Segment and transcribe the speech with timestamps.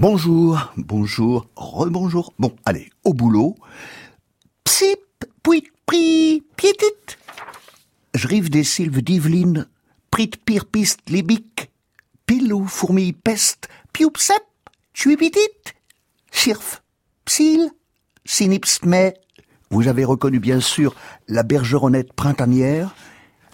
[0.00, 2.32] Bonjour, bonjour, rebonjour.
[2.38, 3.54] Bon, allez, au boulot.
[4.64, 4.98] Psip,
[5.42, 7.18] puit, pri, piétit.
[8.14, 9.66] Je rive des sylves d'Yveline,
[10.10, 11.70] prit pirpiste libique,
[12.24, 14.42] pilou, fourmi, peste, piupsep,
[14.94, 15.74] tuipitit,
[16.32, 16.82] chirf,
[17.26, 17.70] psil,
[18.24, 19.12] sinips, mais.
[19.68, 20.94] Vous avez reconnu bien sûr
[21.28, 22.94] la bergeronnette printanière,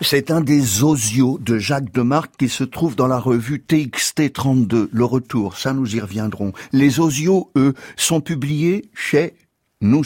[0.01, 4.91] c'est un des osios de Jacques Demarque qui se trouve dans la revue TXT 32,
[4.93, 6.53] Le Retour, ça nous y reviendrons.
[6.73, 9.35] Les osios, eux, sont publiés chez
[9.81, 10.05] Nous.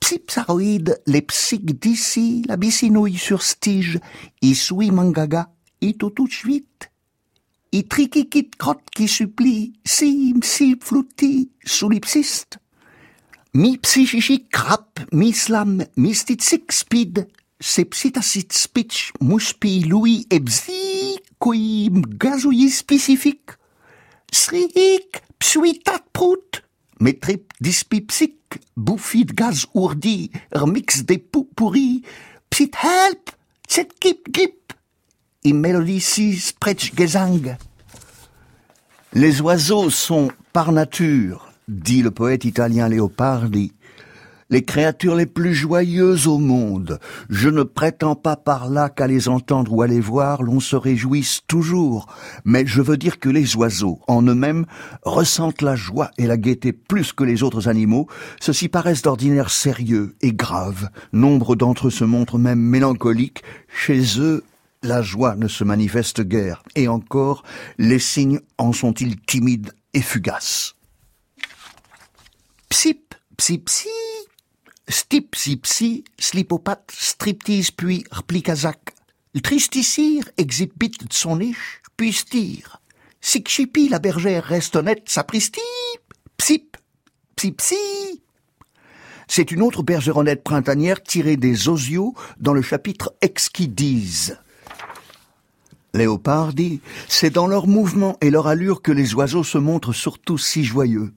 [0.00, 3.98] Psypsaroïde, les psych d'ici, la bicinouille sur stige,
[4.42, 5.50] i sui mangaga,
[5.80, 6.90] i tout tout suite.
[7.72, 12.58] I triquikit crotte qui supplie, si si flouti, soulipsiste.
[13.54, 17.28] Mi psychichi crap, mi slam, mi speed,
[17.62, 23.56] sepsitasit speech muspi louis ebsi qui gazouillis spécifique.
[24.32, 26.62] Srik, psuitat prout,
[27.00, 32.02] metrip dispipsic, bouffit gaz ourdi, remix des poux pourris,
[32.50, 33.30] psit help,
[33.68, 34.72] tset kip gip,
[35.44, 37.56] i melodicis prech gesang.
[39.12, 43.72] Les oiseaux sont par nature, dit le poète italien Leopardi,
[44.52, 47.00] les créatures les plus joyeuses au monde.
[47.30, 50.76] Je ne prétends pas par là qu'à les entendre ou à les voir, l'on se
[50.76, 52.06] réjouisse toujours,
[52.44, 54.66] mais je veux dire que les oiseaux, en eux-mêmes,
[55.04, 58.08] ressentent la joie et la gaieté plus que les autres animaux.
[58.42, 60.90] Ceux-ci paraissent d'ordinaire sérieux et graves.
[61.14, 63.42] Nombre d'entre eux se montrent même mélancoliques.
[63.74, 64.44] Chez eux,
[64.82, 67.42] la joie ne se manifeste guère, et encore,
[67.78, 70.74] les signes en sont-ils timides et fugaces?
[72.68, 73.88] Psip, psip, psip,
[74.88, 78.94] Stip, psi, slipopathe, striptease, puis replicazak.
[79.42, 82.80] Tristicire exhibit son niche, puis stire.
[83.20, 85.60] Sikchipi, la bergère reste honnête, sapristi,
[86.36, 86.76] psip,
[87.36, 88.22] psip, psi.
[89.28, 94.36] C'est une autre bergeronnette printanière tirée des osios dans le chapitre Exquidise.
[95.94, 100.38] Léopard dit, c'est dans leur mouvement et leur allure que les oiseaux se montrent surtout
[100.38, 101.12] si joyeux.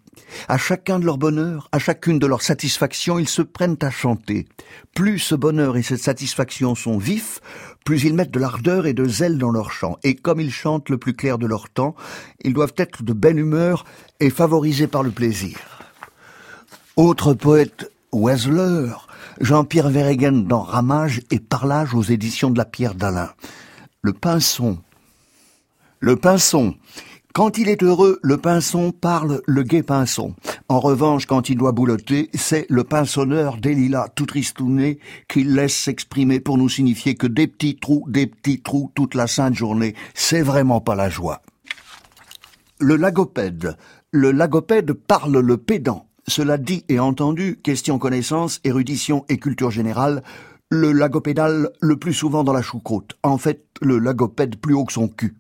[0.48, 4.48] À chacun de leur bonheur, à chacune de leurs satisfactions, ils se prennent à chanter.
[4.94, 7.42] Plus ce bonheur et cette satisfaction sont vifs,
[7.84, 9.98] plus ils mettent de l'ardeur et de zèle dans leur chant.
[10.04, 11.96] Et comme ils chantent le plus clair de leur temps,
[12.44, 13.86] ils doivent être de belle humeur
[14.20, 15.58] et favorisés par le plaisir.
[16.96, 19.08] Autre poète oiseleur,
[19.42, 23.32] Jean-Pierre Verhaegen dans Ramage et Parlage aux éditions de la Pierre d'Alain.
[24.02, 24.80] Le pinson.
[26.00, 26.76] Le pinson.
[27.36, 30.34] Quand il est heureux, le pinson parle le gai pinson.
[30.70, 35.76] En revanche, quand il doit boulotter, c'est le pinsonneur des lilas tout tristouné qu'il laisse
[35.76, 39.96] s'exprimer pour nous signifier que des petits trous, des petits trous toute la sainte journée,
[40.14, 41.42] c'est vraiment pas la joie.
[42.80, 43.76] Le lagopède.
[44.12, 46.08] Le lagopède parle le pédant.
[46.30, 50.24] Cela dit et entendu, question connaissance, érudition et culture générale,
[50.70, 53.18] le lagopédal le plus souvent dans la choucroute.
[53.24, 55.36] En fait, le lagopède plus haut que son cul.